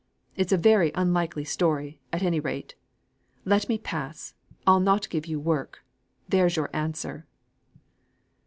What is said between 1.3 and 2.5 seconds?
story, at any